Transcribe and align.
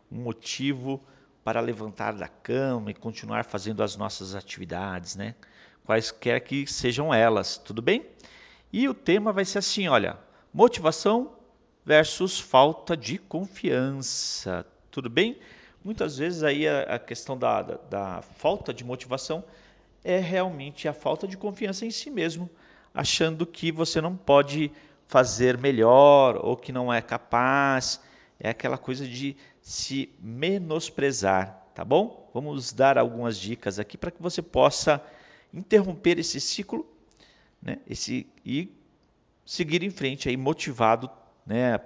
um 0.10 0.22
motivo 0.22 1.04
para 1.44 1.60
levantar 1.60 2.14
da 2.14 2.30
cama 2.30 2.92
e 2.92 2.94
continuar 2.94 3.44
fazendo 3.44 3.84
as 3.84 3.98
nossas 3.98 4.34
atividades, 4.34 5.18
né? 5.18 5.36
Quaisquer 5.84 6.40
que 6.40 6.66
sejam 6.66 7.14
elas, 7.14 7.58
tudo 7.58 7.82
bem? 7.82 8.06
E 8.72 8.88
o 8.90 8.94
tema 8.94 9.32
vai 9.32 9.46
ser 9.46 9.60
assim, 9.60 9.88
olha, 9.88 10.18
motivação 10.54 11.32
versus 11.86 12.40
falta 12.40 12.98
de 12.98 13.18
confiança, 13.18 14.66
tudo 14.92 15.10
bem? 15.10 15.38
Muitas 15.84 16.18
vezes 16.18 16.44
aí 16.44 16.68
a, 16.68 16.82
a 16.82 17.00
questão 17.00 17.38
da, 17.38 17.62
da, 17.62 17.78
da 17.90 18.22
falta 18.22 18.74
de 18.74 18.84
motivação 18.84 19.44
é 20.04 20.20
realmente 20.20 20.88
a 20.88 20.94
falta 20.94 21.26
de 21.28 21.38
confiança 21.38 21.86
em 21.86 21.92
si 21.92 22.10
mesmo, 22.10 22.50
achando 22.94 23.46
que 23.46 23.72
você 23.72 24.02
não 24.02 24.18
pode 24.18 24.72
fazer 25.08 25.58
melhor 25.58 26.38
ou 26.44 26.58
que 26.58 26.74
não 26.74 26.94
é 26.94 27.02
capaz, 27.02 28.02
é 28.38 28.50
aquela 28.50 28.78
coisa 28.78 29.08
de 29.08 29.38
se 29.62 30.10
menosprezar, 30.20 31.70
tá 31.74 31.86
bom? 31.86 32.30
Vamos 32.34 32.74
dar 32.74 32.98
algumas 32.98 33.40
dicas 33.40 33.80
aqui 33.80 33.98
para 33.98 34.12
que 34.12 34.22
você 34.22 34.42
possa 34.42 35.02
interromper 35.54 36.20
esse 36.20 36.42
ciclo 36.42 36.86
né? 37.68 37.80
Esse, 37.86 38.26
e 38.46 38.74
seguir 39.46 39.84
em 39.84 39.90
frente 39.90 40.30
aí 40.30 40.38
motivado, 40.38 41.12
né? 41.46 41.78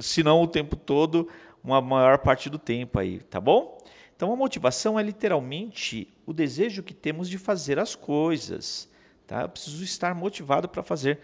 Se 0.00 0.24
não 0.24 0.42
o 0.42 0.48
tempo 0.48 0.74
todo, 0.74 1.28
uma 1.62 1.80
maior 1.80 2.18
parte 2.18 2.50
do 2.50 2.58
tempo 2.58 2.98
aí, 2.98 3.20
tá 3.20 3.40
bom? 3.40 3.78
Então 4.16 4.32
a 4.32 4.36
motivação 4.36 4.98
é 4.98 5.02
literalmente 5.02 6.12
o 6.26 6.32
desejo 6.32 6.82
que 6.82 6.92
temos 6.92 7.30
de 7.30 7.38
fazer 7.38 7.78
as 7.78 7.94
coisas, 7.94 8.90
tá? 9.28 9.42
Eu 9.42 9.48
preciso 9.48 9.84
estar 9.84 10.12
motivado 10.12 10.68
para 10.68 10.82
fazer 10.82 11.20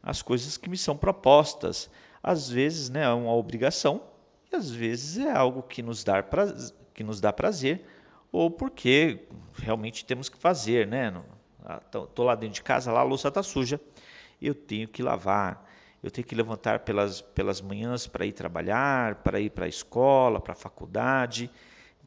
as 0.00 0.22
coisas 0.22 0.56
que 0.56 0.70
me 0.70 0.78
são 0.78 0.96
propostas. 0.96 1.90
Às 2.22 2.48
vezes, 2.48 2.90
né, 2.90 3.02
é 3.02 3.08
uma 3.08 3.34
obrigação 3.34 4.04
e 4.52 4.54
às 4.54 4.70
vezes 4.70 5.18
é 5.18 5.32
algo 5.32 5.64
que 5.64 5.82
nos 5.82 6.04
dá 6.04 6.22
prazer, 6.22 6.72
que 6.94 7.02
nos 7.02 7.20
dá 7.20 7.32
prazer 7.32 7.84
ou 8.30 8.48
porque 8.48 9.26
realmente 9.54 10.04
temos 10.04 10.28
que 10.28 10.38
fazer, 10.38 10.86
né? 10.86 11.10
Estou 11.86 12.10
ah, 12.18 12.22
lá 12.24 12.34
dentro 12.34 12.54
de 12.54 12.62
casa, 12.62 12.92
lá 12.92 13.00
a 13.00 13.04
louça 13.04 13.28
está 13.28 13.42
suja, 13.42 13.80
eu 14.40 14.54
tenho 14.54 14.88
que 14.88 15.02
lavar, 15.02 15.68
eu 16.02 16.10
tenho 16.10 16.26
que 16.26 16.34
levantar 16.34 16.80
pelas, 16.80 17.20
pelas 17.20 17.60
manhãs 17.60 18.06
para 18.06 18.26
ir 18.26 18.32
trabalhar, 18.32 19.16
para 19.16 19.40
ir 19.40 19.50
para 19.50 19.66
a 19.66 19.68
escola, 19.68 20.40
para 20.40 20.52
a 20.52 20.56
faculdade. 20.56 21.48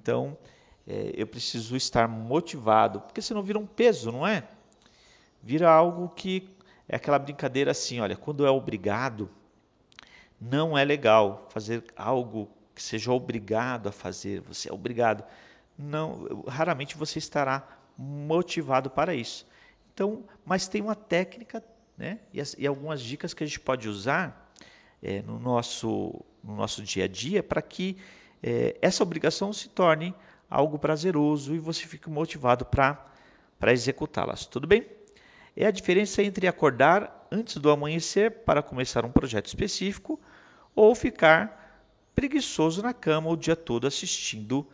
Então, 0.01 0.37
é, 0.85 1.13
eu 1.15 1.25
preciso 1.25 1.75
estar 1.75 2.07
motivado, 2.07 2.99
porque 3.01 3.21
senão 3.21 3.41
vira 3.41 3.57
um 3.57 3.65
peso, 3.65 4.11
não 4.11 4.27
é? 4.27 4.43
Vira 5.41 5.69
algo 5.69 6.09
que 6.09 6.49
é 6.87 6.97
aquela 6.97 7.17
brincadeira 7.17 7.71
assim, 7.71 7.99
olha, 7.99 8.15
quando 8.15 8.45
é 8.45 8.49
obrigado, 8.51 9.29
não 10.39 10.77
é 10.77 10.83
legal 10.83 11.47
fazer 11.49 11.83
algo 11.95 12.49
que 12.73 12.83
seja 12.83 13.11
obrigado 13.11 13.87
a 13.87 13.91
fazer, 13.91 14.41
você 14.41 14.69
é 14.69 14.73
obrigado. 14.73 15.23
Não, 15.77 16.43
raramente 16.47 16.97
você 16.97 17.19
estará 17.19 17.65
motivado 17.97 18.89
para 18.89 19.13
isso. 19.13 19.47
Então, 19.93 20.23
mas 20.45 20.67
tem 20.67 20.81
uma 20.81 20.95
técnica 20.95 21.63
né, 21.97 22.19
e, 22.33 22.41
as, 22.41 22.55
e 22.57 22.67
algumas 22.67 23.01
dicas 23.01 23.33
que 23.33 23.43
a 23.43 23.47
gente 23.47 23.59
pode 23.59 23.87
usar 23.87 24.51
é, 25.01 25.21
no, 25.21 25.39
nosso, 25.39 26.21
no 26.43 26.55
nosso 26.55 26.83
dia 26.83 27.05
a 27.05 27.07
dia 27.07 27.41
para 27.41 27.61
que 27.61 27.97
é, 28.43 28.75
essa 28.81 29.03
obrigação 29.03 29.53
se 29.53 29.69
torne 29.69 30.13
algo 30.49 30.77
prazeroso 30.77 31.55
e 31.55 31.59
você 31.59 31.85
fique 31.85 32.09
motivado 32.09 32.65
para 32.65 33.71
executá-las. 33.71 34.45
Tudo 34.45 34.67
bem? 34.67 34.85
É 35.55 35.65
a 35.65 35.71
diferença 35.71 36.21
entre 36.21 36.47
acordar 36.47 37.27
antes 37.31 37.57
do 37.57 37.69
amanhecer 37.69 38.31
para 38.43 38.61
começar 38.61 39.05
um 39.05 39.11
projeto 39.11 39.47
específico 39.47 40.19
ou 40.75 40.93
ficar 40.93 41.81
preguiçoso 42.13 42.81
na 42.81 42.93
cama 42.93 43.29
o 43.29 43.37
dia 43.37 43.55
todo 43.55 43.87
assistindo 43.87 44.67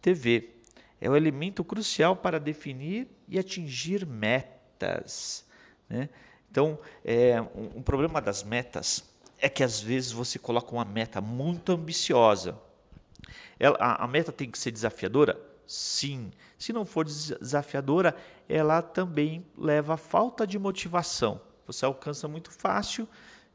TV 0.00 0.59
é 1.00 1.08
o 1.08 1.16
elemento 1.16 1.64
crucial 1.64 2.14
para 2.14 2.38
definir 2.38 3.08
e 3.26 3.38
atingir 3.38 4.06
metas. 4.06 5.44
Né? 5.88 6.08
Então, 6.50 6.78
é, 7.04 7.40
um, 7.40 7.78
um 7.78 7.82
problema 7.82 8.20
das 8.20 8.42
metas 8.42 9.04
é 9.38 9.48
que 9.48 9.64
às 9.64 9.80
vezes 9.80 10.12
você 10.12 10.38
coloca 10.38 10.72
uma 10.72 10.84
meta 10.84 11.20
muito 11.20 11.72
ambiciosa. 11.72 12.58
Ela, 13.58 13.76
a, 13.80 14.04
a 14.04 14.06
meta 14.06 14.30
tem 14.30 14.50
que 14.50 14.58
ser 14.58 14.70
desafiadora? 14.70 15.40
Sim. 15.66 16.30
Se 16.58 16.72
não 16.72 16.84
for 16.84 17.04
desafiadora, 17.04 18.14
ela 18.48 18.82
também 18.82 19.46
leva 19.56 19.94
a 19.94 19.96
falta 19.96 20.46
de 20.46 20.58
motivação. 20.58 21.40
Você 21.66 21.84
alcança 21.84 22.26
muito 22.26 22.50
fácil 22.50 23.08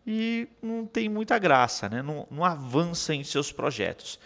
e 0.07 0.47
não 0.61 0.85
tem 0.85 1.09
muita 1.09 1.37
graça, 1.37 1.89
né? 1.89 2.01
não, 2.01 2.25
não 2.31 2.43
avança 2.43 3.13
em 3.13 3.23
seus 3.23 3.51
projetos. 3.51 4.19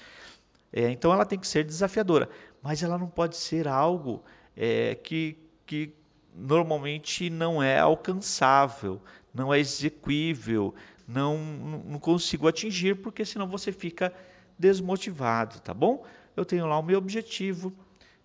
É, 0.71 0.89
então 0.91 1.11
ela 1.11 1.25
tem 1.25 1.39
que 1.39 1.47
ser 1.47 1.63
desafiadora 1.63 2.29
mas 2.61 2.83
ela 2.83 2.97
não 2.97 3.07
pode 3.07 3.37
ser 3.37 3.67
algo 3.67 4.23
é, 4.55 4.95
que, 4.95 5.37
que 5.65 5.93
normalmente 6.33 7.29
não 7.29 7.61
é 7.61 7.79
alcançável, 7.79 9.01
não 9.33 9.53
é 9.53 9.59
execuível, 9.59 10.73
não, 11.07 11.37
não 11.37 11.99
consigo 11.99 12.47
atingir, 12.47 12.95
porque 12.95 13.25
senão 13.25 13.47
você 13.47 13.71
fica 13.71 14.13
desmotivado, 14.57 15.59
tá 15.59 15.73
bom? 15.73 16.05
Eu 16.35 16.45
tenho 16.45 16.65
lá 16.65 16.77
o 16.77 16.83
meu 16.83 16.97
objetivo, 16.97 17.73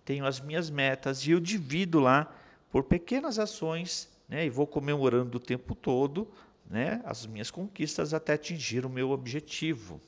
tenho 0.03 0.25
as 0.25 0.39
minhas 0.39 0.69
metas 0.69 1.25
e 1.25 1.31
eu 1.31 1.39
divido 1.39 1.99
lá 1.99 2.31
por 2.69 2.83
pequenas 2.83 3.39
ações, 3.39 4.09
né? 4.27 4.45
E 4.45 4.49
vou 4.49 4.67
comemorando 4.67 5.37
o 5.37 5.39
tempo 5.39 5.73
todo, 5.73 6.27
né? 6.69 7.01
As 7.05 7.25
minhas 7.25 7.49
conquistas 7.49 8.13
até 8.13 8.33
atingir 8.33 8.85
o 8.85 8.89
meu 8.89 9.11
objetivo. 9.11 10.01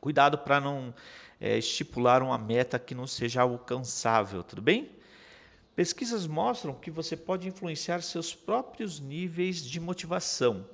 Cuidado 0.00 0.38
para 0.38 0.60
não 0.60 0.94
é, 1.40 1.58
estipular 1.58 2.22
uma 2.22 2.38
meta 2.38 2.78
que 2.78 2.94
não 2.94 3.06
seja 3.06 3.42
alcançável, 3.42 4.42
tudo 4.42 4.62
bem? 4.62 4.90
Pesquisas 5.74 6.26
mostram 6.26 6.72
que 6.74 6.90
você 6.90 7.16
pode 7.16 7.48
influenciar 7.48 8.00
seus 8.02 8.34
próprios 8.34 9.00
níveis 9.00 9.62
de 9.62 9.80
motivação, 9.80 10.68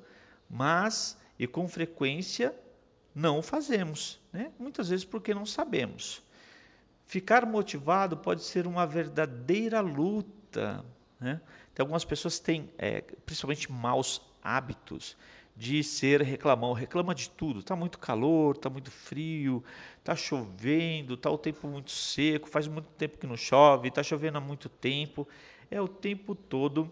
mas 0.48 1.16
e 1.38 1.46
com 1.46 1.66
frequência 1.66 2.54
não 3.14 3.38
o 3.38 3.42
fazemos, 3.42 4.20
né? 4.32 4.52
muitas 4.58 4.90
vezes 4.90 5.04
porque 5.04 5.32
não 5.32 5.46
sabemos. 5.46 6.22
Ficar 7.06 7.46
motivado 7.46 8.16
pode 8.16 8.44
ser 8.44 8.66
uma 8.66 8.86
verdadeira 8.86 9.80
luta. 9.80 10.84
Né? 11.18 11.40
Algumas 11.78 12.04
pessoas 12.04 12.38
têm, 12.38 12.70
é, 12.76 13.00
principalmente, 13.00 13.72
maus 13.72 14.20
hábitos 14.42 15.16
de 15.60 15.84
ser 15.84 16.22
reclamão, 16.22 16.72
reclama 16.72 17.14
de 17.14 17.28
tudo. 17.28 17.62
Tá 17.62 17.76
muito 17.76 17.98
calor, 17.98 18.56
tá 18.56 18.70
muito 18.70 18.90
frio, 18.90 19.62
tá 20.02 20.16
chovendo, 20.16 21.18
tá 21.18 21.30
o 21.30 21.36
tempo 21.36 21.68
muito 21.68 21.90
seco, 21.90 22.48
faz 22.48 22.66
muito 22.66 22.88
tempo 22.96 23.18
que 23.18 23.26
não 23.26 23.36
chove, 23.36 23.90
tá 23.90 24.02
chovendo 24.02 24.38
há 24.38 24.40
muito 24.40 24.70
tempo. 24.70 25.28
É 25.70 25.78
o 25.78 25.86
tempo 25.86 26.34
todo 26.34 26.90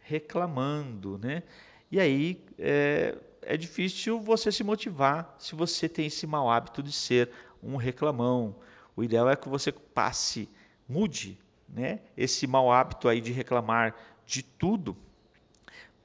reclamando, 0.00 1.16
né? 1.18 1.44
E 1.92 2.00
aí 2.00 2.44
é, 2.58 3.16
é 3.40 3.56
difícil 3.56 4.20
você 4.20 4.50
se 4.50 4.64
motivar 4.64 5.36
se 5.38 5.54
você 5.54 5.88
tem 5.88 6.06
esse 6.06 6.26
mau 6.26 6.50
hábito 6.50 6.82
de 6.82 6.90
ser 6.90 7.30
um 7.62 7.76
reclamão. 7.76 8.56
O 8.96 9.04
ideal 9.04 9.30
é 9.30 9.36
que 9.36 9.48
você 9.48 9.70
passe, 9.70 10.48
mude, 10.88 11.38
né? 11.68 12.00
Esse 12.16 12.48
mau 12.48 12.72
hábito 12.72 13.08
aí 13.08 13.20
de 13.20 13.30
reclamar 13.30 13.94
de 14.26 14.42
tudo 14.42 14.96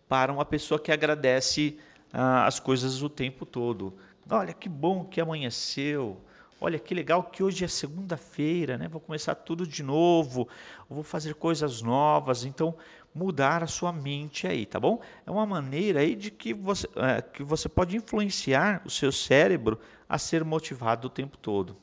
para 0.07 0.31
uma 0.31 0.45
pessoa 0.45 0.79
que 0.79 0.91
agradece 0.91 1.79
ah, 2.13 2.45
as 2.45 2.59
coisas 2.59 3.01
o 3.01 3.09
tempo 3.09 3.45
todo. 3.45 3.97
Olha 4.29 4.53
que 4.53 4.69
bom 4.69 5.03
que 5.03 5.19
amanheceu. 5.19 6.21
Olha 6.61 6.79
que 6.79 6.93
legal 6.93 7.23
que 7.23 7.43
hoje 7.43 7.65
é 7.65 7.67
segunda-feira, 7.67 8.77
né? 8.77 8.87
Vou 8.87 9.01
começar 9.01 9.35
tudo 9.35 9.67
de 9.67 9.83
novo. 9.83 10.47
Vou 10.87 11.03
fazer 11.03 11.33
coisas 11.33 11.81
novas. 11.81 12.45
Então, 12.45 12.77
mudar 13.13 13.63
a 13.63 13.67
sua 13.67 13.91
mente 13.91 14.47
aí, 14.47 14.65
tá 14.65 14.79
bom? 14.79 15.01
É 15.25 15.31
uma 15.31 15.45
maneira 15.45 15.99
aí 15.99 16.15
de 16.15 16.31
que 16.31 16.53
você, 16.53 16.87
é, 16.95 17.21
que 17.21 17.43
você 17.43 17.67
pode 17.67 17.97
influenciar 17.97 18.81
o 18.85 18.89
seu 18.89 19.11
cérebro 19.11 19.79
a 20.07 20.17
ser 20.17 20.45
motivado 20.45 21.07
o 21.07 21.11
tempo 21.11 21.37
todo. 21.37 21.75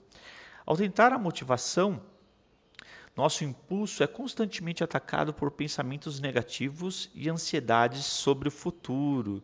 Ao 0.65 0.77
tentar 0.77 1.13
a 1.13 1.19
motivação, 1.19 2.01
nosso 3.15 3.45
impulso 3.45 4.03
é 4.03 4.07
constantemente 4.07 4.83
atacado 4.83 5.35
por 5.35 5.51
pensamentos 5.51 6.21
negativos 6.21 7.11
e 7.15 7.29
ansiedades 7.29 8.07
sobre 8.07 8.49
o 8.49 8.53
futuro 8.53 9.43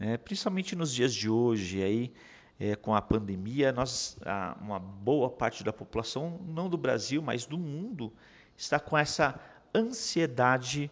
né? 0.00 0.16
principalmente 0.16 0.74
nos 0.74 0.94
dias 0.94 1.14
de 1.14 1.28
hoje, 1.28 1.82
aí, 1.82 2.12
é, 2.58 2.74
com 2.74 2.94
a 2.94 3.02
pandemia, 3.02 3.70
nós, 3.70 4.16
a, 4.24 4.56
uma 4.58 4.78
boa 4.78 5.28
parte 5.28 5.62
da 5.62 5.72
população, 5.72 6.40
não 6.48 6.70
do 6.70 6.78
Brasil, 6.78 7.20
mas 7.20 7.44
do 7.44 7.58
mundo, 7.58 8.10
está 8.56 8.80
com 8.80 8.96
essa 8.96 9.38
ansiedade 9.74 10.90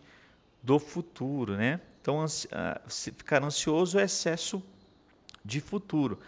do 0.63 0.79
futuro. 0.79 1.57
Né? 1.57 1.81
Então, 2.03 2.21
ansi 2.21 2.49
ficar 3.13 3.43
ansioso 3.43 3.99
é 3.99 4.05
excesso 4.05 4.63
de 5.43 5.61
futuro. 5.61 6.19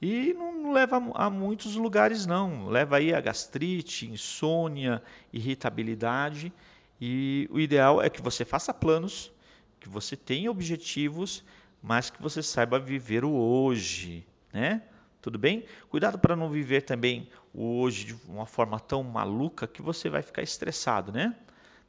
E 0.00 0.32
não 0.34 0.72
leva 0.72 0.96
a 1.14 1.28
muitos 1.28 1.74
lugares 1.74 2.24
não, 2.24 2.68
leva 2.68 2.98
aí 2.98 3.12
a 3.12 3.20
gastrite, 3.20 4.06
insônia, 4.06 5.02
irritabilidade. 5.32 6.52
E 7.00 7.48
o 7.50 7.58
ideal 7.58 8.00
é 8.02 8.08
que 8.08 8.22
você 8.22 8.44
faça 8.44 8.72
planos, 8.72 9.32
que 9.80 9.88
você 9.88 10.14
tenha 10.14 10.50
objetivos, 10.50 11.44
mas 11.82 12.10
que 12.10 12.20
você 12.20 12.42
saiba 12.42 12.78
viver 12.78 13.24
o 13.24 13.32
hoje, 13.32 14.26
né? 14.52 14.82
Tudo 15.20 15.38
bem? 15.38 15.64
Cuidado 15.90 16.18
para 16.18 16.36
não 16.36 16.48
viver 16.48 16.82
também 16.82 17.28
o 17.52 17.80
hoje 17.80 18.06
de 18.06 18.14
uma 18.26 18.46
forma 18.46 18.78
tão 18.78 19.02
maluca 19.02 19.66
que 19.66 19.82
você 19.82 20.08
vai 20.08 20.22
ficar 20.22 20.42
estressado, 20.42 21.12
né? 21.12 21.36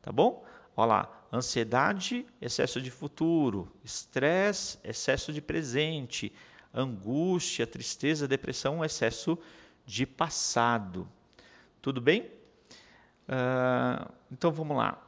Tá 0.01 0.11
bom? 0.11 0.45
Olha 0.75 0.87
lá, 0.87 1.23
ansiedade, 1.31 2.25
excesso 2.41 2.81
de 2.81 2.89
futuro, 2.89 3.71
estresse, 3.83 4.79
excesso 4.83 5.31
de 5.31 5.41
presente, 5.41 6.33
angústia, 6.73 7.67
tristeza, 7.67 8.27
depressão, 8.27 8.83
excesso 8.83 9.37
de 9.85 10.05
passado. 10.05 11.07
Tudo 11.81 12.01
bem? 12.01 12.21
Uh, 13.27 14.11
então 14.31 14.51
vamos 14.51 14.75
lá. 14.75 15.01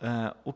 Uh, 0.00 0.50
o, 0.50 0.54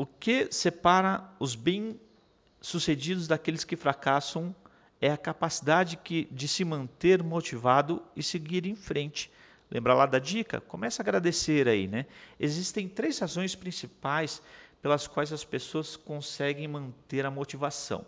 o 0.00 0.06
que 0.06 0.50
separa 0.50 1.30
os 1.38 1.54
bem-sucedidos 1.54 3.28
daqueles 3.28 3.64
que 3.64 3.76
fracassam 3.76 4.56
é 4.98 5.10
a 5.10 5.16
capacidade 5.18 5.98
que, 5.98 6.26
de 6.32 6.48
se 6.48 6.64
manter 6.64 7.22
motivado 7.22 8.02
e 8.16 8.22
seguir 8.22 8.64
em 8.64 8.74
frente. 8.74 9.30
Lembra 9.70 9.92
lá 9.92 10.06
da 10.06 10.18
dica? 10.18 10.58
Começa 10.58 11.02
a 11.02 11.04
agradecer 11.04 11.68
aí, 11.68 11.86
né? 11.86 12.06
Existem 12.38 12.88
três 12.88 13.18
razões 13.18 13.54
principais 13.54 14.40
pelas 14.80 15.06
quais 15.06 15.34
as 15.34 15.44
pessoas 15.44 15.96
conseguem 15.96 16.66
manter 16.66 17.26
a 17.26 17.30
motivação. 17.30 18.02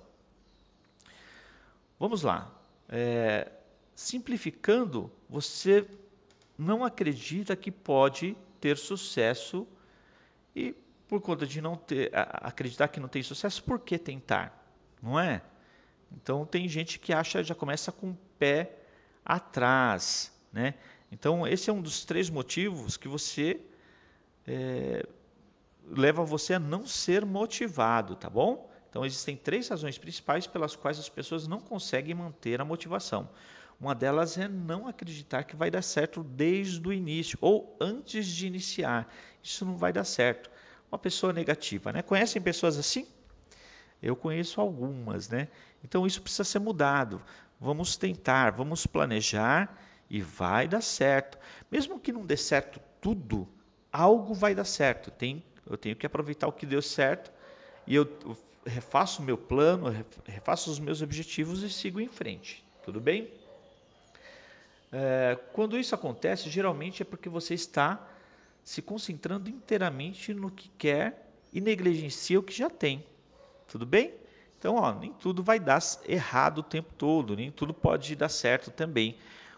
Vamos 2.00 2.22
lá. 2.22 2.50
É, 2.88 3.52
simplificando, 3.94 5.12
você 5.28 5.86
não 6.56 6.86
acredita 6.86 7.54
que 7.54 7.70
pode 7.70 8.34
ter 8.62 8.78
sucesso 8.78 9.66
e 10.56 10.74
por 11.12 11.20
conta 11.20 11.46
de 11.46 11.60
não 11.60 11.76
ter 11.76 12.10
acreditar 12.14 12.88
que 12.88 12.98
não 12.98 13.06
tem 13.06 13.22
sucesso, 13.22 13.62
por 13.62 13.78
que 13.80 13.98
tentar? 13.98 14.66
Não 15.02 15.20
é? 15.20 15.42
Então 16.10 16.46
tem 16.46 16.66
gente 16.66 16.98
que 16.98 17.12
acha 17.12 17.44
já 17.44 17.54
começa 17.54 17.92
com 17.92 18.12
o 18.12 18.18
pé 18.38 18.78
atrás, 19.22 20.32
né? 20.50 20.72
Então 21.10 21.46
esse 21.46 21.68
é 21.68 21.72
um 21.72 21.82
dos 21.82 22.06
três 22.06 22.30
motivos 22.30 22.96
que 22.96 23.08
você 23.08 23.60
é, 24.46 25.06
leva 25.86 26.24
você 26.24 26.54
a 26.54 26.58
não 26.58 26.86
ser 26.86 27.26
motivado, 27.26 28.16
tá 28.16 28.30
bom? 28.30 28.70
Então 28.88 29.04
existem 29.04 29.36
três 29.36 29.68
razões 29.68 29.98
principais 29.98 30.46
pelas 30.46 30.74
quais 30.74 30.98
as 30.98 31.10
pessoas 31.10 31.46
não 31.46 31.60
conseguem 31.60 32.14
manter 32.14 32.58
a 32.58 32.64
motivação. 32.64 33.28
Uma 33.78 33.94
delas 33.94 34.38
é 34.38 34.48
não 34.48 34.88
acreditar 34.88 35.42
que 35.44 35.56
vai 35.56 35.70
dar 35.70 35.82
certo 35.82 36.24
desde 36.24 36.88
o 36.88 36.90
início 36.90 37.36
ou 37.38 37.76
antes 37.78 38.26
de 38.26 38.46
iniciar. 38.46 39.12
Isso 39.42 39.66
não 39.66 39.76
vai 39.76 39.92
dar 39.92 40.04
certo. 40.04 40.50
Uma 40.92 40.98
pessoa 40.98 41.32
negativa, 41.32 41.90
né? 41.90 42.02
Conhecem 42.02 42.42
pessoas 42.42 42.76
assim? 42.76 43.06
Eu 44.02 44.14
conheço 44.14 44.60
algumas, 44.60 45.30
né? 45.30 45.48
Então 45.82 46.06
isso 46.06 46.20
precisa 46.20 46.44
ser 46.44 46.58
mudado. 46.58 47.22
Vamos 47.58 47.96
tentar, 47.96 48.52
vamos 48.52 48.86
planejar 48.86 49.74
e 50.10 50.20
vai 50.20 50.68
dar 50.68 50.82
certo. 50.82 51.38
Mesmo 51.70 51.98
que 51.98 52.12
não 52.12 52.26
dê 52.26 52.36
certo 52.36 52.78
tudo, 53.00 53.48
algo 53.90 54.34
vai 54.34 54.54
dar 54.54 54.66
certo. 54.66 55.10
Tem, 55.10 55.42
eu 55.66 55.78
tenho 55.78 55.96
que 55.96 56.04
aproveitar 56.04 56.46
o 56.46 56.52
que 56.52 56.66
deu 56.66 56.82
certo 56.82 57.32
e 57.86 57.94
eu 57.94 58.06
refaço 58.66 59.22
o 59.22 59.24
meu 59.24 59.38
plano, 59.38 59.86
refaço 60.26 60.70
os 60.70 60.78
meus 60.78 61.00
objetivos 61.00 61.62
e 61.62 61.70
sigo 61.70 62.00
em 62.00 62.08
frente. 62.08 62.62
Tudo 62.84 63.00
bem? 63.00 63.32
É, 64.92 65.38
quando 65.54 65.78
isso 65.78 65.94
acontece, 65.94 66.50
geralmente 66.50 67.00
é 67.00 67.04
porque 67.04 67.30
você 67.30 67.54
está 67.54 68.06
se 68.64 68.80
concentrando 68.80 69.48
inteiramente 69.48 70.32
no 70.32 70.50
que 70.50 70.68
quer 70.78 71.30
e 71.52 71.60
negligencia 71.60 72.38
o 72.38 72.42
que 72.42 72.52
já 72.52 72.70
tem. 72.70 73.04
Tudo 73.68 73.84
bem? 73.84 74.14
Então, 74.58 74.76
ó, 74.76 74.92
nem 74.94 75.12
tudo 75.12 75.42
vai 75.42 75.58
dar 75.58 75.80
errado 76.06 76.58
o 76.58 76.62
tempo 76.62 76.94
todo, 76.94 77.34
nem 77.34 77.50
tudo 77.50 77.74
pode 77.74 78.14
dar 78.14 78.28
certo 78.28 78.70
também 78.70 79.16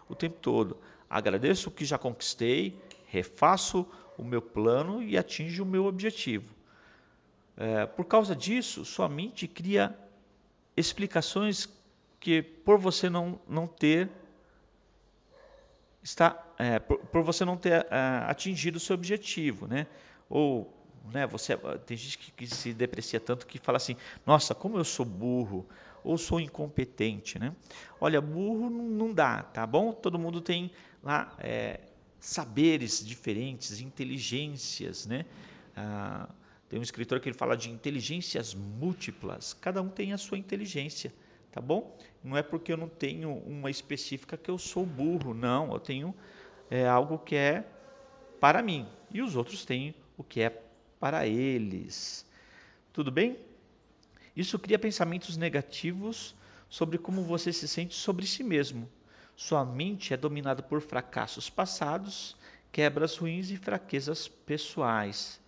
o 0.09 0.15
tempo 0.15 0.37
todo. 0.41 0.77
Agradeço 1.09 1.69
o 1.69 1.71
que 1.71 1.85
já 1.85 1.97
conquistei, 1.97 2.79
refaço 3.05 3.87
o 4.17 4.23
meu 4.23 4.41
plano 4.41 5.03
e 5.03 5.17
atinjo 5.17 5.63
o 5.63 5.65
meu 5.65 5.85
objetivo. 5.85 6.53
É, 7.57 7.85
por 7.85 8.05
causa 8.05 8.35
disso, 8.35 8.83
sua 8.83 9.07
mente 9.07 9.47
cria 9.47 9.97
explicações 10.75 11.69
que, 12.19 12.41
por 12.41 12.79
você 12.79 13.09
não, 13.09 13.39
não 13.47 13.67
ter 13.67 14.09
está 16.01 16.44
é, 16.57 16.79
por, 16.79 16.97
por, 16.99 17.23
você 17.23 17.43
não 17.43 17.57
ter 17.57 17.85
é, 17.89 18.25
atingido 18.27 18.77
o 18.77 18.79
seu 18.79 18.93
objetivo, 18.93 19.67
né? 19.67 19.87
Ou 20.29 20.73
né, 21.13 21.27
você 21.27 21.55
tem 21.85 21.95
gente 21.95 22.17
que, 22.17 22.31
que, 22.31 22.47
se 22.47 22.73
deprecia 22.73 23.19
tanto 23.19 23.45
que 23.45 23.59
fala 23.59 23.77
assim, 23.77 23.95
nossa, 24.25 24.55
como 24.55 24.77
eu 24.77 24.83
sou 24.83 25.05
burro 25.05 25.67
ou 26.03 26.17
sou 26.17 26.39
incompetente, 26.39 27.37
né? 27.39 27.53
Olha, 27.99 28.21
burro 28.21 28.69
não 28.69 29.13
dá, 29.13 29.43
tá 29.43 29.65
bom? 29.65 29.91
Todo 29.91 30.19
mundo 30.19 30.41
tem 30.41 30.71
lá 31.03 31.35
é, 31.39 31.79
saberes 32.19 33.05
diferentes, 33.05 33.79
inteligências, 33.79 35.05
né? 35.05 35.25
Ah, 35.75 36.29
tem 36.69 36.79
um 36.79 36.83
escritor 36.83 37.19
que 37.19 37.29
ele 37.29 37.37
fala 37.37 37.55
de 37.55 37.69
inteligências 37.69 38.53
múltiplas. 38.53 39.53
Cada 39.53 39.81
um 39.81 39.89
tem 39.89 40.13
a 40.13 40.17
sua 40.17 40.37
inteligência, 40.37 41.13
tá 41.51 41.61
bom? 41.61 41.95
Não 42.23 42.35
é 42.35 42.41
porque 42.41 42.71
eu 42.73 42.77
não 42.77 42.89
tenho 42.89 43.31
uma 43.45 43.69
específica 43.69 44.35
que 44.37 44.49
eu 44.49 44.57
sou 44.57 44.85
burro, 44.85 45.33
não. 45.33 45.71
Eu 45.71 45.79
tenho 45.79 46.15
é, 46.69 46.87
algo 46.87 47.19
que 47.19 47.35
é 47.35 47.65
para 48.39 48.61
mim 48.61 48.87
e 49.11 49.21
os 49.21 49.35
outros 49.35 49.65
têm 49.65 49.95
o 50.17 50.23
que 50.23 50.41
é 50.41 50.61
para 50.99 51.27
eles. 51.27 52.25
Tudo 52.91 53.11
bem? 53.11 53.37
Isso 54.35 54.59
cria 54.59 54.79
pensamentos 54.79 55.37
negativos 55.37 56.35
sobre 56.69 56.97
como 56.97 57.23
você 57.23 57.53
se 57.53 57.67
sente 57.67 57.95
sobre 57.95 58.25
si 58.25 58.43
mesmo. 58.43 58.89
Sua 59.35 59.65
mente 59.65 60.13
é 60.13 60.17
dominada 60.17 60.61
por 60.61 60.81
fracassos 60.81 61.49
passados, 61.49 62.35
quebras 62.71 63.17
ruins 63.17 63.49
e 63.49 63.57
fraquezas 63.57 64.27
pessoais. 64.27 65.39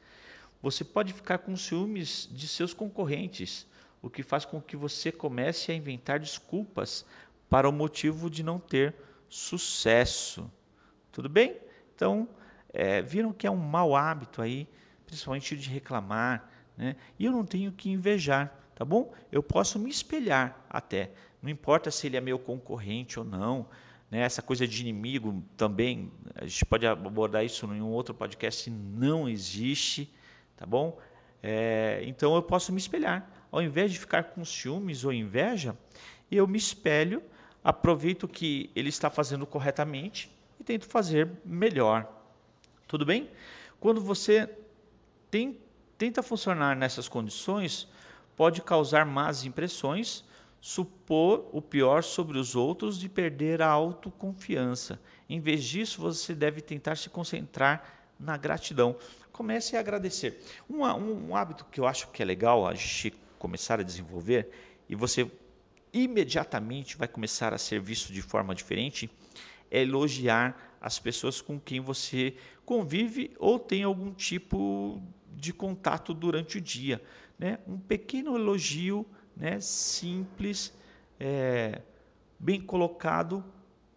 Você 0.61 0.83
pode 0.83 1.13
ficar 1.13 1.39
com 1.39 1.55
ciúmes 1.55 2.27
de 2.31 2.47
seus 2.47 2.73
concorrentes, 2.73 3.67
o 4.01 4.09
que 4.09 4.23
faz 4.23 4.45
com 4.45 4.61
que 4.61 4.75
você 4.75 5.11
comece 5.11 5.71
a 5.71 5.75
inventar 5.75 6.19
desculpas 6.19 7.05
para 7.49 7.67
o 7.67 7.71
motivo 7.71 8.29
de 8.29 8.43
não 8.43 8.59
ter 8.59 8.95
sucesso. 9.29 10.49
Tudo 11.17 11.29
bem? 11.29 11.57
Então, 11.95 12.29
é, 12.71 13.01
viram 13.01 13.33
que 13.33 13.47
é 13.47 13.49
um 13.49 13.57
mau 13.57 13.95
hábito 13.95 14.39
aí, 14.39 14.67
principalmente 15.03 15.57
de 15.57 15.67
reclamar, 15.67 16.47
né? 16.77 16.95
E 17.17 17.25
eu 17.25 17.31
não 17.31 17.43
tenho 17.43 17.71
que 17.71 17.89
invejar, 17.89 18.55
tá 18.75 18.85
bom? 18.85 19.11
Eu 19.31 19.41
posso 19.41 19.79
me 19.79 19.89
espelhar 19.89 20.63
até. 20.69 21.09
Não 21.41 21.49
importa 21.49 21.89
se 21.89 22.05
ele 22.05 22.17
é 22.17 22.21
meu 22.21 22.37
concorrente 22.37 23.17
ou 23.17 23.25
não. 23.25 23.65
Né? 24.11 24.19
Essa 24.19 24.43
coisa 24.43 24.67
de 24.67 24.79
inimigo 24.79 25.43
também, 25.57 26.11
a 26.35 26.45
gente 26.45 26.63
pode 26.65 26.85
abordar 26.85 27.43
isso 27.43 27.65
em 27.65 27.81
um 27.81 27.89
outro 27.89 28.13
podcast, 28.13 28.69
não 28.69 29.27
existe 29.27 30.13
tá 30.55 30.67
bom? 30.67 30.99
É, 31.41 32.03
então 32.03 32.35
eu 32.35 32.43
posso 32.43 32.71
me 32.71 32.77
espelhar. 32.77 33.27
Ao 33.51 33.59
invés 33.59 33.91
de 33.91 33.97
ficar 33.97 34.21
com 34.21 34.45
ciúmes 34.45 35.03
ou 35.03 35.11
inveja, 35.11 35.75
eu 36.29 36.45
me 36.47 36.59
espelho, 36.59 37.23
aproveito 37.63 38.27
que 38.27 38.69
ele 38.75 38.89
está 38.89 39.09
fazendo 39.09 39.47
corretamente 39.47 40.36
tento 40.67 40.85
fazer 40.85 41.31
melhor. 41.45 42.05
Tudo 42.87 43.05
bem? 43.05 43.29
Quando 43.79 44.01
você 44.01 44.49
tem, 45.31 45.57
tenta 45.97 46.21
funcionar 46.21 46.75
nessas 46.75 47.07
condições, 47.07 47.87
pode 48.35 48.61
causar 48.61 49.05
más 49.05 49.45
impressões, 49.45 50.25
supor 50.59 51.49
o 51.53 51.61
pior 51.61 52.03
sobre 52.03 52.37
os 52.37 52.55
outros 52.55 53.01
e 53.01 53.07
perder 53.07 53.61
a 53.61 53.69
autoconfiança. 53.69 54.99
Em 55.29 55.39
vez 55.39 55.63
disso, 55.63 56.01
você 56.01 56.35
deve 56.35 56.59
tentar 56.59 56.97
se 56.97 57.09
concentrar 57.09 57.93
na 58.19 58.35
gratidão 58.35 58.97
comece 59.37 59.77
a 59.77 59.79
agradecer. 59.79 60.41
Um, 60.67 60.83
um, 60.83 61.29
um 61.29 61.35
hábito 61.35 61.63
que 61.71 61.79
eu 61.79 61.85
acho 61.85 62.07
que 62.07 62.23
é 62.23 62.25
legal 62.25 62.65
a 62.65 62.73
gente 62.73 63.13
começar 63.37 63.79
a 63.79 63.83
desenvolver 63.83 64.49
e 64.89 64.95
você 64.95 65.29
imediatamente 65.93 66.97
vai 66.97 67.07
começar 67.07 67.53
a 67.53 67.57
ser 67.59 67.79
visto 67.79 68.11
de 68.11 68.21
forma 68.23 68.55
diferente 68.55 69.07
é 69.69 69.81
elogiar 69.81 70.77
as 70.79 70.99
pessoas 70.99 71.41
com 71.41 71.59
quem 71.59 71.79
você 71.79 72.35
convive 72.65 73.31
ou 73.39 73.59
tem 73.59 73.83
algum 73.83 74.11
tipo 74.11 75.01
de 75.35 75.53
contato 75.53 76.13
durante 76.13 76.57
o 76.57 76.61
dia. 76.61 77.01
Né? 77.37 77.59
Um 77.67 77.77
pequeno 77.77 78.35
elogio 78.35 79.05
né, 79.35 79.59
simples, 79.59 80.73
é, 81.19 81.81
bem 82.39 82.61
colocado, 82.61 83.43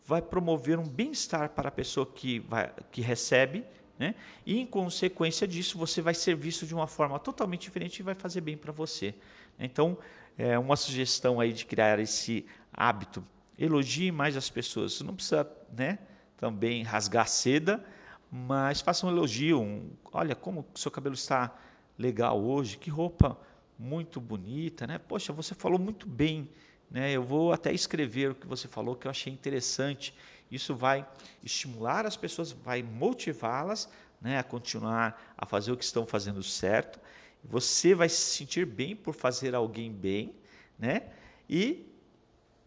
vai 0.04 0.20
promover 0.20 0.78
um 0.78 0.88
bem-estar 0.88 1.50
para 1.50 1.68
a 1.68 1.72
pessoa 1.72 2.06
que, 2.06 2.40
vai, 2.40 2.72
que 2.90 3.00
recebe 3.00 3.64
né? 4.00 4.14
E 4.46 4.58
em 4.58 4.64
consequência 4.64 5.46
disso, 5.46 5.76
você 5.76 6.00
vai 6.00 6.14
ser 6.14 6.34
visto 6.34 6.66
de 6.66 6.74
uma 6.74 6.86
forma 6.86 7.18
totalmente 7.18 7.60
diferente 7.60 7.98
e 7.98 8.02
vai 8.02 8.14
fazer 8.14 8.40
bem 8.40 8.56
para 8.56 8.72
você. 8.72 9.14
Então, 9.58 9.98
é 10.38 10.58
uma 10.58 10.74
sugestão 10.74 11.38
aí 11.38 11.52
de 11.52 11.66
criar 11.66 11.98
esse 11.98 12.46
hábito. 12.72 13.22
Elogie 13.60 14.10
mais 14.10 14.36
as 14.36 14.48
pessoas. 14.48 14.94
Você 14.94 15.04
não 15.04 15.14
precisa, 15.14 15.46
né, 15.76 15.98
também 16.36 16.82
rasgar 16.82 17.28
seda, 17.28 17.84
mas 18.32 18.80
faça 18.80 19.06
um 19.06 19.10
elogio. 19.10 19.60
Um, 19.60 19.90
Olha 20.10 20.34
como 20.34 20.66
o 20.74 20.78
seu 20.78 20.90
cabelo 20.90 21.14
está 21.14 21.54
legal 21.98 22.42
hoje, 22.42 22.78
que 22.78 22.88
roupa 22.88 23.38
muito 23.78 24.20
bonita, 24.20 24.86
né? 24.86 24.98
Poxa, 24.98 25.32
você 25.32 25.54
falou 25.54 25.78
muito 25.78 26.06
bem, 26.06 26.48
né? 26.90 27.12
Eu 27.12 27.22
vou 27.22 27.52
até 27.52 27.72
escrever 27.72 28.30
o 28.30 28.34
que 28.34 28.46
você 28.46 28.66
falou 28.66 28.96
que 28.96 29.06
eu 29.06 29.10
achei 29.10 29.32
interessante. 29.32 30.14
Isso 30.50 30.74
vai 30.74 31.06
estimular 31.42 32.06
as 32.06 32.16
pessoas, 32.16 32.52
vai 32.52 32.82
motivá-las 32.82 33.88
né, 34.20 34.38
a 34.38 34.42
continuar 34.42 35.34
a 35.36 35.46
fazer 35.46 35.72
o 35.72 35.76
que 35.76 35.84
estão 35.84 36.06
fazendo 36.06 36.42
certo. 36.42 36.98
Você 37.44 37.94
vai 37.94 38.08
se 38.08 38.36
sentir 38.36 38.66
bem 38.66 38.94
por 38.96 39.14
fazer 39.14 39.54
alguém 39.54 39.92
bem, 39.92 40.34
né? 40.78 41.04
E 41.48 41.89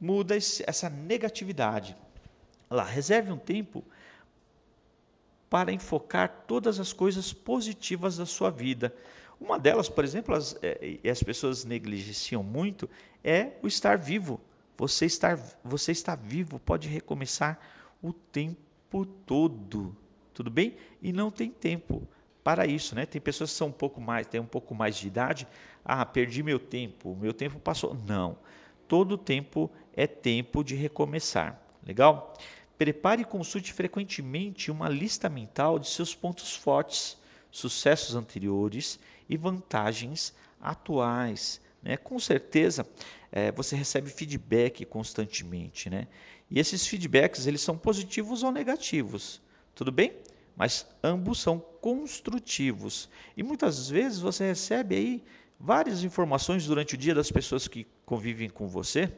muda 0.03 0.35
essa 0.35 0.89
negatividade. 0.89 1.95
Lá, 2.69 2.83
reserve 2.83 3.31
um 3.31 3.37
tempo 3.37 3.85
para 5.49 5.71
enfocar 5.71 6.43
todas 6.45 6.77
as 6.77 6.91
coisas 6.91 7.31
positivas 7.31 8.17
da 8.17 8.25
sua 8.25 8.49
vida. 8.51 8.93
Uma 9.39 9.57
delas, 9.57 9.87
por 9.87 10.03
exemplo, 10.03 10.35
as, 10.35 10.57
é, 10.61 10.99
as 11.09 11.23
pessoas 11.23 11.63
negligenciam 11.63 12.43
muito, 12.43 12.89
é 13.23 13.51
o 13.61 13.67
estar 13.67 13.97
vivo. 13.97 14.41
Você 14.77 15.05
estar, 15.05 15.39
você 15.63 15.93
está 15.93 16.15
vivo, 16.15 16.59
pode 16.59 16.89
recomeçar 16.89 17.57
o 18.01 18.11
tempo 18.11 19.05
todo, 19.25 19.95
tudo 20.33 20.49
bem? 20.51 20.75
E 21.01 21.13
não 21.13 21.31
tem 21.31 21.49
tempo 21.49 22.05
para 22.43 22.65
isso, 22.65 22.93
né? 22.93 23.05
Tem 23.05 23.21
pessoas 23.21 23.51
que 23.51 23.57
são 23.57 23.67
um 23.67 23.71
pouco 23.71 24.01
mais, 24.01 24.27
têm 24.27 24.41
um 24.41 24.45
pouco 24.45 24.75
mais 24.75 24.97
de 24.97 25.07
idade. 25.07 25.47
Ah, 25.85 26.05
perdi 26.05 26.43
meu 26.43 26.59
tempo, 26.59 27.15
meu 27.15 27.31
tempo 27.31 27.57
passou. 27.59 27.95
Não, 28.05 28.37
todo 28.87 29.17
tempo 29.17 29.71
é 29.95 30.07
tempo 30.07 30.63
de 30.63 30.75
recomeçar. 30.75 31.59
Legal? 31.85 32.33
Prepare 32.77 33.21
e 33.21 33.25
consulte 33.25 33.71
frequentemente 33.71 34.71
uma 34.71 34.89
lista 34.89 35.29
mental 35.29 35.77
de 35.77 35.87
seus 35.87 36.15
pontos 36.15 36.55
fortes, 36.55 37.17
sucessos 37.51 38.15
anteriores 38.15 38.99
e 39.29 39.37
vantagens 39.37 40.33
atuais. 40.59 41.61
Né? 41.81 41.97
Com 41.97 42.17
certeza, 42.19 42.87
é, 43.31 43.51
você 43.51 43.75
recebe 43.75 44.09
feedback 44.09 44.85
constantemente, 44.85 45.89
né? 45.89 46.07
E 46.49 46.59
esses 46.59 46.85
feedbacks 46.85 47.47
eles 47.47 47.61
são 47.61 47.77
positivos 47.77 48.43
ou 48.43 48.51
negativos, 48.51 49.41
tudo 49.73 49.91
bem? 49.91 50.13
Mas 50.55 50.85
ambos 51.03 51.39
são 51.39 51.59
construtivos. 51.59 53.09
E 53.35 53.41
muitas 53.41 53.89
vezes 53.89 54.19
você 54.19 54.45
recebe 54.45 54.95
aí 54.95 55.23
várias 55.59 56.03
informações 56.03 56.65
durante 56.65 56.93
o 56.93 56.97
dia 56.97 57.15
das 57.15 57.31
pessoas 57.31 57.67
que 57.67 57.87
convivem 58.05 58.49
com 58.49 58.67
você, 58.67 59.11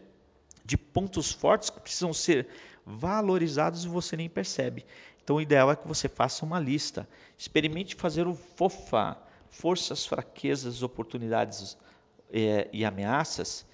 de 0.66 0.78
pontos 0.78 1.32
fortes 1.32 1.70
que 1.70 1.80
precisam 1.80 2.14
ser 2.14 2.48
valorizados 2.86 3.86
e 3.86 3.88
você 3.88 4.18
nem 4.18 4.28
percebe. 4.28 4.86
Então 5.24 5.38
o 5.38 5.42
ideal 5.42 5.72
é 5.72 5.76
que 5.76 5.88
você 5.88 6.10
faça 6.10 6.46
uma 6.46 6.60
lista. 6.60 7.08
Experimente 7.38 7.96
fazer 7.96 8.28
o 8.28 8.36
FOFA, 8.36 9.18
forças, 9.50 10.06
fraquezas, 10.06 10.84
oportunidades 10.84 11.78
é, 12.32 12.68
e 12.74 12.84
ameaças, 12.84 13.66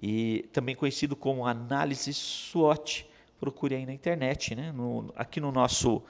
e 0.00 0.48
também 0.52 0.74
conhecido 0.74 1.16
como 1.16 1.46
análise 1.46 2.12
SWOT. 2.12 3.08
Procure 3.38 3.74
aí 3.74 3.86
na 3.86 3.92
internet, 3.92 4.54
né? 4.54 4.70
No, 4.72 5.12
aqui 5.16 5.40
no 5.40 5.50
nosso 5.50 6.02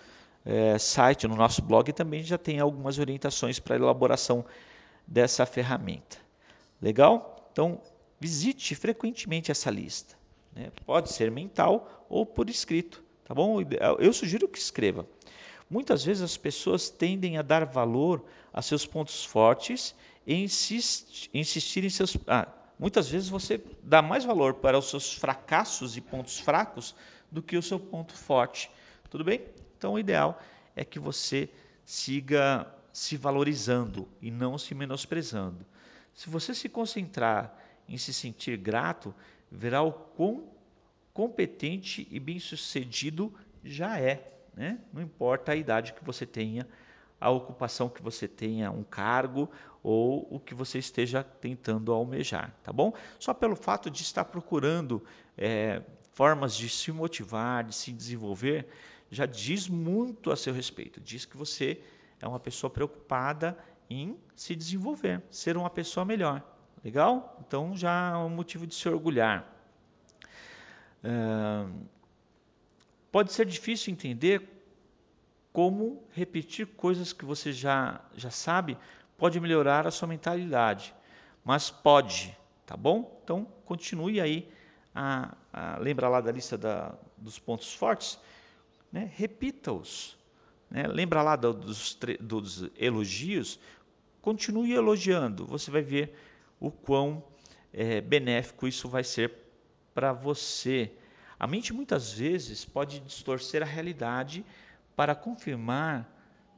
é, 0.44 0.78
site, 0.78 1.28
no 1.28 1.36
nosso 1.36 1.62
blog 1.62 1.92
também 1.92 2.22
já 2.22 2.38
tem 2.38 2.58
algumas 2.60 2.98
orientações 2.98 3.58
para 3.58 3.76
elaboração 3.76 4.44
dessa 5.06 5.46
ferramenta. 5.46 6.18
Legal? 6.80 7.48
Então 7.52 7.80
visite 8.18 8.74
frequentemente 8.74 9.50
essa 9.50 9.70
lista. 9.70 10.19
Né? 10.54 10.70
Pode 10.84 11.12
ser 11.12 11.30
mental 11.30 12.06
ou 12.08 12.26
por 12.26 12.50
escrito, 12.50 13.02
tá 13.24 13.34
bom? 13.34 13.58
Eu 13.98 14.12
sugiro 14.12 14.48
que 14.48 14.58
escreva. 14.58 15.06
Muitas 15.68 16.04
vezes 16.04 16.22
as 16.22 16.36
pessoas 16.36 16.90
tendem 16.90 17.38
a 17.38 17.42
dar 17.42 17.64
valor 17.64 18.24
a 18.52 18.60
seus 18.60 18.84
pontos 18.84 19.24
fortes 19.24 19.94
e 20.26 20.34
insist, 20.34 21.30
insistir 21.32 21.84
em 21.84 21.90
seus. 21.90 22.16
Ah, 22.26 22.48
muitas 22.76 23.08
vezes 23.08 23.28
você 23.28 23.60
dá 23.82 24.02
mais 24.02 24.24
valor 24.24 24.54
para 24.54 24.76
os 24.76 24.90
seus 24.90 25.12
fracassos 25.12 25.96
e 25.96 26.00
pontos 26.00 26.40
fracos 26.40 26.94
do 27.30 27.40
que 27.40 27.56
o 27.56 27.62
seu 27.62 27.78
ponto 27.78 28.14
forte. 28.14 28.68
Tudo 29.08 29.22
bem? 29.22 29.42
Então 29.78 29.92
o 29.92 29.98
ideal 29.98 30.42
é 30.74 30.84
que 30.84 30.98
você 30.98 31.48
siga 31.84 32.66
se 32.92 33.16
valorizando 33.16 34.08
e 34.20 34.30
não 34.30 34.58
se 34.58 34.74
menosprezando. 34.74 35.64
Se 36.12 36.28
você 36.28 36.52
se 36.52 36.68
concentrar 36.68 37.56
em 37.88 37.96
se 37.96 38.12
sentir 38.12 38.56
grato, 38.56 39.14
verá 39.50 39.82
o 39.82 39.92
quão 39.92 40.44
competente 41.12 42.06
e 42.10 42.20
bem-sucedido 42.20 43.32
já 43.64 43.98
é. 43.98 44.32
Né? 44.54 44.78
Não 44.92 45.02
importa 45.02 45.52
a 45.52 45.56
idade 45.56 45.92
que 45.92 46.04
você 46.04 46.24
tenha, 46.24 46.66
a 47.20 47.30
ocupação 47.30 47.88
que 47.88 48.02
você 48.02 48.26
tenha, 48.26 48.70
um 48.70 48.82
cargo 48.82 49.50
ou 49.82 50.26
o 50.30 50.40
que 50.40 50.54
você 50.54 50.78
esteja 50.78 51.22
tentando 51.22 51.92
almejar, 51.92 52.54
tá 52.62 52.72
bom? 52.72 52.92
Só 53.18 53.34
pelo 53.34 53.54
fato 53.56 53.90
de 53.90 54.02
estar 54.02 54.24
procurando 54.24 55.04
é, 55.36 55.82
formas 56.12 56.54
de 56.54 56.68
se 56.68 56.90
motivar, 56.92 57.64
de 57.64 57.74
se 57.74 57.92
desenvolver, 57.92 58.68
já 59.10 59.26
diz 59.26 59.68
muito 59.68 60.30
a 60.30 60.36
seu 60.36 60.54
respeito. 60.54 61.00
Diz 61.00 61.24
que 61.24 61.36
você 61.36 61.80
é 62.20 62.26
uma 62.26 62.40
pessoa 62.40 62.70
preocupada 62.70 63.58
em 63.88 64.16
se 64.34 64.54
desenvolver, 64.54 65.22
ser 65.30 65.56
uma 65.56 65.68
pessoa 65.68 66.04
melhor. 66.04 66.42
Legal? 66.84 67.36
Então 67.46 67.76
já 67.76 68.12
é 68.12 68.16
um 68.16 68.30
motivo 68.30 68.66
de 68.66 68.74
se 68.74 68.88
orgulhar. 68.88 69.44
pode 73.12 73.32
ser 73.32 73.46
difícil 73.46 73.92
entender 73.92 74.42
como 75.52 76.02
repetir 76.12 76.66
coisas 76.66 77.12
que 77.12 77.24
você 77.24 77.52
já, 77.52 78.00
já 78.16 78.30
sabe 78.30 78.78
pode 79.20 79.38
melhorar 79.38 79.86
a 79.86 79.90
sua 79.90 80.08
mentalidade. 80.08 80.94
Mas 81.44 81.70
pode, 81.70 82.34
tá 82.64 82.76
bom? 82.76 83.20
Então 83.22 83.46
continue 83.66 84.18
aí. 84.18 84.50
A, 84.94 85.34
a, 85.52 85.78
lembra 85.78 86.08
lá 86.08 86.20
da 86.20 86.32
lista 86.32 86.56
da, 86.56 86.94
dos 87.16 87.38
pontos 87.38 87.74
fortes? 87.74 88.18
Né? 88.90 89.10
Repita-os. 89.14 90.16
Né? 90.70 90.86
Lembra 90.86 91.22
lá 91.22 91.36
do, 91.36 91.52
dos, 91.52 91.98
dos 92.20 92.70
elogios? 92.78 93.60
Continue 94.22 94.72
elogiando. 94.72 95.46
Você 95.46 95.70
vai 95.70 95.82
ver 95.82 96.14
o 96.60 96.70
quão 96.70 97.24
é, 97.72 98.00
benéfico 98.00 98.68
isso 98.68 98.88
vai 98.88 99.02
ser 99.02 99.32
para 99.94 100.12
você. 100.12 100.92
A 101.38 101.46
mente 101.46 101.72
muitas 101.72 102.12
vezes 102.12 102.64
pode 102.64 103.00
distorcer 103.00 103.62
a 103.62 103.66
realidade 103.66 104.44
para 104.94 105.14
confirmar 105.14 106.06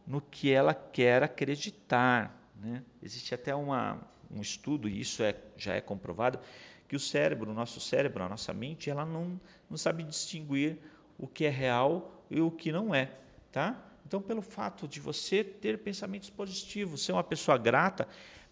no 0.07 0.21
que 0.21 0.51
ela 0.51 0.75
quer 0.75 1.23
acreditar. 1.23 2.37
Né? 2.57 2.83
Existe 3.01 3.35
até 3.35 3.55
uma, 3.55 4.01
um 4.31 4.41
estudo, 4.41 4.89
e 4.89 5.01
isso 5.01 5.23
é, 5.23 5.37
já 5.57 5.75
é 5.75 5.81
comprovado, 5.81 6.41
que 6.89 6.97
o 6.97 7.01
cérebro, 7.01 7.51
o 7.51 7.55
nosso 7.55 7.81
cérebro, 7.81 8.23
a 8.23 8.29
nossa 8.29 8.53
mente, 8.53 8.91
ela 8.91 9.07
não, 9.07 9.41
não 9.71 9.77
sabe 9.77 10.03
distinguir 10.03 10.79
o 11.17 11.27
que 11.27 11.45
é 11.45 11.49
real 11.49 12.27
e 12.29 12.41
o 12.41 12.51
que 12.51 12.73
não 12.73 12.95
é. 12.95 13.13
Tá? 13.51 13.81
Então, 14.07 14.21
pelo 14.21 14.43
fato 14.43 14.89
de 14.89 14.99
você 15.01 15.45
ter 15.45 15.79
pensamentos 15.79 16.29
positivos, 16.29 17.05
ser 17.05 17.13
uma 17.13 17.25
pessoa 17.25 17.57
grata, 17.57 18.09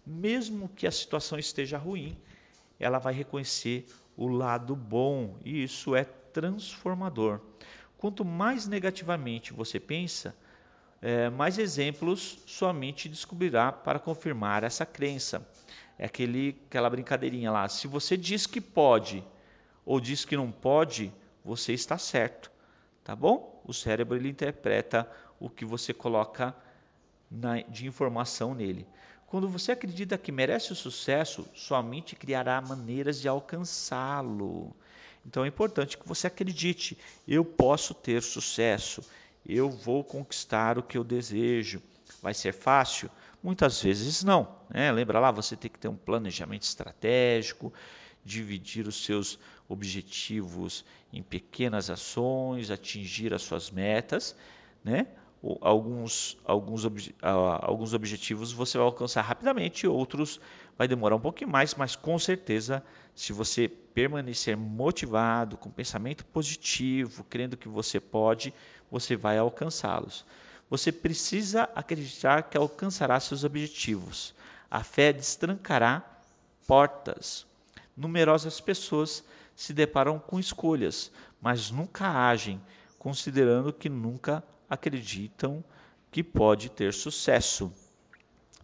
mesmo 0.06 0.68
que 0.68 0.86
a 0.86 0.90
situação 0.90 1.38
esteja 1.38 1.78
ruim, 1.78 2.16
ela 2.78 2.98
vai 2.98 3.12
reconhecer 3.12 3.86
o 4.16 4.26
lado 4.26 4.74
bom 4.74 5.36
e 5.44 5.62
isso 5.62 5.94
é 5.94 6.04
transformador. 6.04 7.40
Quanto 7.98 8.24
mais 8.24 8.66
negativamente 8.66 9.52
você 9.52 9.78
pensa, 9.78 10.34
é, 11.02 11.30
mais 11.30 11.58
exemplos 11.58 12.38
sua 12.46 12.72
mente 12.72 13.08
descobrirá 13.08 13.72
para 13.72 13.98
confirmar 13.98 14.64
essa 14.64 14.84
crença. 14.84 15.46
É 15.98 16.06
aquele, 16.06 16.58
aquela 16.66 16.88
brincadeirinha 16.88 17.50
lá. 17.50 17.68
Se 17.68 17.86
você 17.86 18.16
diz 18.16 18.46
que 18.46 18.60
pode 18.60 19.24
ou 19.84 20.00
diz 20.00 20.24
que 20.24 20.36
não 20.36 20.50
pode, 20.50 21.12
você 21.44 21.72
está 21.72 21.98
certo. 21.98 22.50
Tá 23.04 23.16
bom? 23.16 23.62
O 23.66 23.72
cérebro 23.72 24.16
ele 24.16 24.28
interpreta 24.28 25.10
o 25.38 25.48
que 25.48 25.64
você 25.64 25.92
coloca 25.92 26.54
na, 27.30 27.62
de 27.62 27.86
informação 27.86 28.54
nele. 28.54 28.86
Quando 29.30 29.48
você 29.48 29.70
acredita 29.70 30.18
que 30.18 30.32
merece 30.32 30.72
o 30.72 30.76
sucesso, 30.76 31.46
sua 31.54 31.80
mente 31.80 32.16
criará 32.16 32.60
maneiras 32.60 33.20
de 33.20 33.28
alcançá-lo. 33.28 34.74
Então 35.24 35.44
é 35.44 35.48
importante 35.48 35.96
que 35.96 36.06
você 36.06 36.26
acredite: 36.26 36.98
eu 37.28 37.44
posso 37.44 37.94
ter 37.94 38.24
sucesso, 38.24 39.04
eu 39.46 39.70
vou 39.70 40.02
conquistar 40.02 40.78
o 40.78 40.82
que 40.82 40.98
eu 40.98 41.04
desejo. 41.04 41.80
Vai 42.20 42.34
ser 42.34 42.52
fácil? 42.52 43.08
Muitas 43.40 43.80
vezes 43.80 44.24
não. 44.24 44.56
Né? 44.68 44.90
Lembra 44.90 45.20
lá, 45.20 45.30
você 45.30 45.54
tem 45.54 45.70
que 45.70 45.78
ter 45.78 45.86
um 45.86 45.96
planejamento 45.96 46.64
estratégico, 46.64 47.72
dividir 48.24 48.88
os 48.88 49.04
seus 49.04 49.38
objetivos 49.68 50.84
em 51.12 51.22
pequenas 51.22 51.88
ações, 51.88 52.68
atingir 52.68 53.32
as 53.32 53.42
suas 53.42 53.70
metas. 53.70 54.34
Né? 54.82 55.06
Alguns, 55.60 56.36
alguns, 56.44 56.86
alguns 57.22 57.94
objetivos 57.94 58.52
você 58.52 58.76
vai 58.76 58.86
alcançar 58.86 59.22
rapidamente, 59.22 59.86
outros 59.86 60.40
vai 60.76 60.86
demorar 60.86 61.16
um 61.16 61.20
pouquinho 61.20 61.50
mais, 61.50 61.74
mas 61.74 61.96
com 61.96 62.18
certeza, 62.18 62.82
se 63.14 63.32
você 63.32 63.68
permanecer 63.68 64.56
motivado, 64.56 65.56
com 65.56 65.70
pensamento 65.70 66.24
positivo, 66.26 67.24
crendo 67.24 67.56
que 67.56 67.68
você 67.68 67.98
pode, 67.98 68.52
você 68.90 69.16
vai 69.16 69.38
alcançá-los. 69.38 70.24
Você 70.68 70.92
precisa 70.92 71.68
acreditar 71.74 72.44
que 72.44 72.56
alcançará 72.56 73.18
seus 73.18 73.42
objetivos. 73.42 74.34
A 74.70 74.84
fé 74.84 75.12
destrancará 75.12 76.04
portas. 76.66 77.46
Numerosas 77.96 78.60
pessoas 78.60 79.24
se 79.56 79.72
deparam 79.72 80.18
com 80.18 80.38
escolhas, 80.38 81.10
mas 81.40 81.70
nunca 81.70 82.08
agem, 82.28 82.60
considerando 82.98 83.72
que 83.72 83.88
nunca 83.88 84.44
acreditam 84.70 85.62
que 86.10 86.22
pode 86.22 86.70
ter 86.70 86.94
sucesso. 86.94 87.72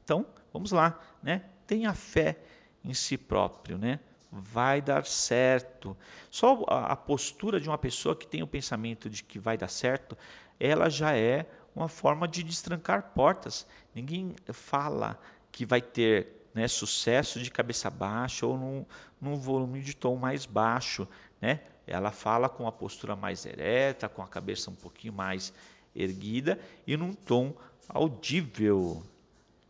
Então, 0.04 0.24
vamos 0.52 0.70
lá, 0.70 0.98
né? 1.20 1.42
Tenha 1.66 1.92
fé 1.92 2.38
em 2.84 2.94
si 2.94 3.18
próprio, 3.18 3.76
né? 3.76 3.98
Vai 4.30 4.80
dar 4.80 5.04
certo. 5.04 5.96
Só 6.30 6.64
a 6.68 6.94
postura 6.94 7.60
de 7.60 7.68
uma 7.68 7.78
pessoa 7.78 8.14
que 8.14 8.26
tem 8.26 8.42
o 8.42 8.46
pensamento 8.46 9.10
de 9.10 9.22
que 9.24 9.38
vai 9.38 9.58
dar 9.58 9.68
certo, 9.68 10.16
ela 10.58 10.88
já 10.88 11.16
é 11.16 11.46
uma 11.74 11.88
forma 11.88 12.26
de 12.26 12.42
destrancar 12.42 13.10
portas. 13.14 13.66
Ninguém 13.94 14.34
fala 14.52 15.18
que 15.50 15.66
vai 15.66 15.80
ter 15.80 16.48
né, 16.54 16.66
sucesso 16.68 17.40
de 17.40 17.50
cabeça 17.50 17.90
baixa 17.90 18.46
ou 18.46 18.56
num, 18.56 18.86
num 19.20 19.36
volume 19.36 19.82
de 19.82 19.94
tom 19.94 20.16
mais 20.16 20.46
baixo. 20.46 21.06
Né? 21.40 21.60
Ela 21.86 22.10
fala 22.10 22.48
com 22.48 22.66
a 22.66 22.72
postura 22.72 23.14
mais 23.14 23.44
ereta, 23.44 24.08
com 24.08 24.22
a 24.22 24.26
cabeça 24.26 24.70
um 24.70 24.74
pouquinho 24.74 25.12
mais 25.12 25.52
erguida 25.96 26.58
e 26.86 26.96
num 26.96 27.12
tom 27.12 27.54
audível. 27.88 29.02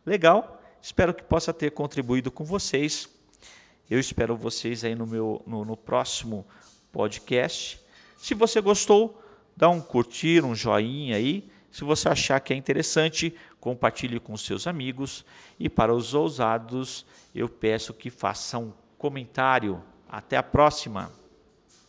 Legal? 0.05 0.61
Espero 0.81 1.13
que 1.13 1.23
possa 1.23 1.53
ter 1.53 1.71
contribuído 1.71 2.29
com 2.29 2.43
vocês. 2.43 3.09
Eu 3.89 3.99
espero 3.99 4.35
vocês 4.35 4.83
aí 4.83 4.95
no 4.95 5.07
meu 5.07 5.41
no, 5.47 5.63
no 5.63 5.77
próximo 5.77 6.45
podcast. 6.91 7.79
Se 8.17 8.33
você 8.33 8.59
gostou, 8.59 9.21
dá 9.55 9.69
um 9.69 9.81
curtir, 9.81 10.43
um 10.43 10.53
joinha 10.53 11.15
aí. 11.15 11.49
Se 11.71 11.83
você 11.83 12.09
achar 12.09 12.39
que 12.39 12.53
é 12.53 12.55
interessante, 12.55 13.35
compartilhe 13.59 14.19
com 14.19 14.35
seus 14.35 14.67
amigos. 14.67 15.25
E 15.59 15.69
para 15.69 15.93
os 15.93 16.13
ousados, 16.13 17.05
eu 17.33 17.47
peço 17.47 17.93
que 17.93 18.09
façam 18.09 18.63
um 18.63 18.73
comentário. 18.97 19.81
Até 20.09 20.37
a 20.37 20.43
próxima! 20.43 21.26